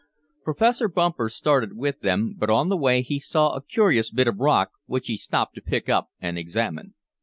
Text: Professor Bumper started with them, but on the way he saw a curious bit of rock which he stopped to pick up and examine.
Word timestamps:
Professor 0.43 0.87
Bumper 0.87 1.29
started 1.29 1.77
with 1.77 1.99
them, 1.99 2.33
but 2.35 2.49
on 2.49 2.69
the 2.69 2.75
way 2.75 3.03
he 3.03 3.19
saw 3.19 3.51
a 3.51 3.61
curious 3.61 4.09
bit 4.09 4.27
of 4.27 4.39
rock 4.39 4.71
which 4.87 5.05
he 5.05 5.15
stopped 5.15 5.53
to 5.53 5.61
pick 5.61 5.89
up 5.89 6.09
and 6.19 6.39
examine. 6.39 6.95